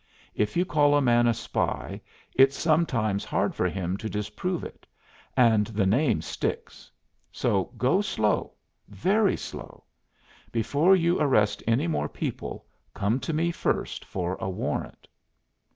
[0.33, 2.01] If you call a man a spy,
[2.33, 4.87] it's sometimes hard for him to disprove it;
[5.37, 6.89] and the name sticks.
[7.31, 8.53] So, go slow
[8.87, 9.83] very slow.
[10.51, 15.07] Before you arrest any more people, come to me first for a warrant."